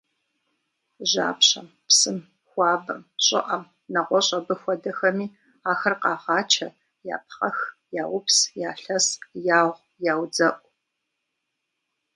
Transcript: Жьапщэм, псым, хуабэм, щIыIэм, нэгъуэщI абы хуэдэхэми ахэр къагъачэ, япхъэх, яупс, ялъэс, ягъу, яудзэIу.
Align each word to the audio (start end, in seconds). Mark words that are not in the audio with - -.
Жьапщэм, 1.09 1.67
псым, 1.87 2.17
хуабэм, 2.49 3.01
щIыIэм, 3.25 3.63
нэгъуэщI 3.93 4.35
абы 4.39 4.55
хуэдэхэми 4.61 5.25
ахэр 5.71 5.95
къагъачэ, 6.01 6.67
япхъэх, 7.15 7.57
яупс, 8.03 8.37
ялъэс, 8.69 9.05
ягъу, 9.59 9.81
яудзэIу. 10.11 10.55